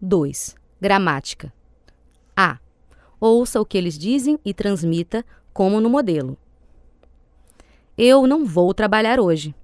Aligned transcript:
2. 0.00 0.54
Gramática. 0.80 1.52
A. 2.36 2.58
Ouça 3.20 3.60
o 3.60 3.66
que 3.66 3.76
eles 3.76 3.98
dizem 3.98 4.38
e 4.44 4.54
transmita 4.54 5.24
como 5.52 5.80
no 5.80 5.90
modelo. 5.90 6.38
Eu 7.96 8.26
não 8.26 8.44
vou 8.46 8.72
trabalhar 8.72 9.18
hoje. 9.18 9.54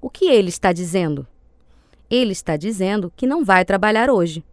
O 0.00 0.08
que 0.08 0.26
ele 0.26 0.48
está 0.48 0.72
dizendo? 0.72 1.26
Ele 2.08 2.30
está 2.30 2.56
dizendo 2.56 3.12
que 3.16 3.26
não 3.26 3.44
vai 3.44 3.64
trabalhar 3.64 4.08
hoje. 4.08 4.44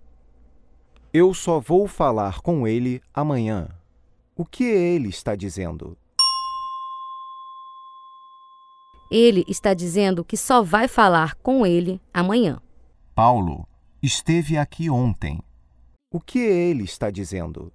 Eu 1.14 1.34
só 1.34 1.60
vou 1.60 1.88
falar 1.88 2.42
com 2.42 2.68
ele 2.68 3.00
amanhã. 3.14 3.70
O 4.36 4.44
que 4.44 4.64
ele 4.64 5.10
está 5.10 5.36
dizendo? 5.36 5.96
Ele 9.12 9.46
está 9.48 9.76
dizendo 9.76 10.26
que 10.26 10.36
só 10.36 10.64
vai 10.64 10.88
falar 10.88 11.36
com 11.36 11.64
ele 11.66 12.02
amanhã. 12.12 12.60
Paulo 13.14 13.68
esteve 14.02 14.58
aqui 14.58 14.90
ontem. 14.90 15.42
O 16.12 16.20
que 16.20 16.40
ele 16.40 16.84
está 16.84 17.10
dizendo? 17.10 17.72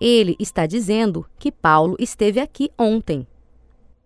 Ele 0.00 0.36
está 0.38 0.66
dizendo 0.66 1.26
que 1.38 1.50
Paulo 1.50 1.96
esteve 1.98 2.38
aqui 2.38 2.70
ontem. 2.78 3.26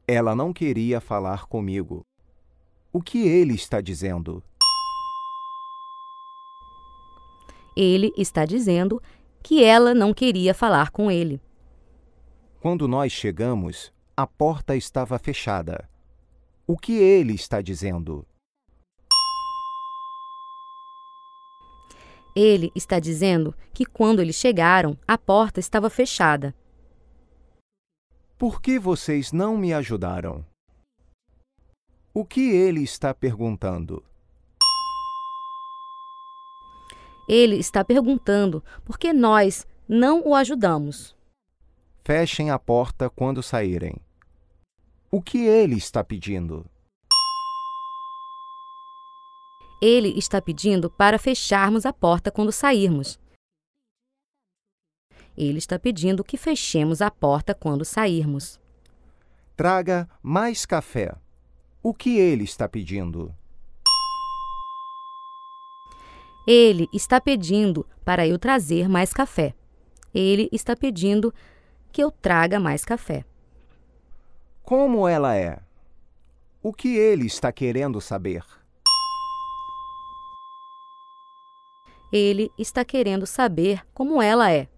Ela 0.09 0.35
não 0.35 0.53
queria 0.53 1.01
falar 1.01 1.47
comigo. 1.47 2.03
O 2.93 3.03
que 3.03 3.27
ele 3.27 3.55
está 3.55 3.81
dizendo? 3.81 4.43
Ele 7.77 8.13
está 8.17 8.45
dizendo 8.45 9.03
que 9.43 9.63
ela 9.63 9.95
não 9.95 10.15
queria 10.15 10.55
falar 10.55 10.91
com 10.91 11.11
ele. 11.11 11.41
Quando 12.61 12.87
nós 12.87 13.13
chegamos, 13.13 13.93
a 14.17 14.27
porta 14.27 14.77
estava 14.77 15.19
fechada. 15.19 15.89
O 16.67 16.77
que 16.77 16.93
ele 16.93 17.35
está 17.35 17.61
dizendo? 17.61 18.27
Ele 22.35 22.73
está 22.75 22.99
dizendo 22.99 23.55
que 23.75 23.85
quando 23.85 24.21
eles 24.21 24.37
chegaram, 24.37 24.97
a 25.07 25.19
porta 25.19 25.61
estava 25.61 25.91
fechada. 25.91 26.55
Por 28.39 28.61
que 28.61 28.79
vocês 28.79 29.33
não 29.33 29.57
me 29.57 29.73
ajudaram? 29.73 30.45
O 32.15 32.25
que 32.25 32.51
ele 32.51 32.83
está 32.83 33.15
perguntando? 33.15 34.03
Ele 37.29 37.57
está 37.57 37.85
perguntando 37.85 38.65
por 38.85 38.99
que 38.99 39.13
nós 39.13 39.67
não 39.89 40.27
o 40.27 40.35
ajudamos. 40.35 41.15
Fechem 42.05 42.51
a 42.51 42.59
porta 42.59 43.09
quando 43.09 43.43
saírem. 43.43 43.95
O 45.11 45.23
que 45.23 45.39
ele 45.47 45.77
está 45.77 46.03
pedindo? 46.03 46.67
Ele 49.85 50.17
está 50.17 50.41
pedindo 50.41 50.89
para 50.89 51.19
fecharmos 51.19 51.85
a 51.85 51.93
porta 51.93 52.31
quando 52.31 52.53
sairmos. 52.53 53.19
Ele 55.37 55.59
está 55.59 55.77
pedindo 55.77 56.23
que 56.23 56.37
fechemos 56.37 57.03
a 57.03 57.11
porta 57.11 57.53
quando 57.53 57.85
sairmos. 57.85 58.61
Traga 59.57 60.09
mais 60.23 60.65
café. 60.65 61.13
O 61.83 61.93
que 61.93 62.17
ele 62.17 62.45
está 62.45 62.69
pedindo? 62.69 63.35
Ele 66.47 66.89
está 66.93 67.21
pedindo 67.21 67.85
para 68.05 68.25
eu 68.25 68.39
trazer 68.39 68.89
mais 68.89 69.13
café. 69.13 69.53
Ele 70.15 70.49
está 70.53 70.77
pedindo 70.77 71.35
que 71.91 72.05
eu 72.05 72.13
traga 72.13 72.61
mais 72.61 72.85
café. 72.85 73.25
Como 74.63 75.09
ela 75.09 75.35
é? 75.35 75.59
O 76.63 76.73
que 76.73 76.97
ele 76.97 77.27
está 77.27 77.51
querendo 77.51 78.01
saber? 78.01 78.62
Ele 82.13 82.51
está 82.59 82.85
querendo 82.85 83.27
saber 83.27 83.83
como 83.95 84.21
ela 84.21 84.51
é. 84.53 84.69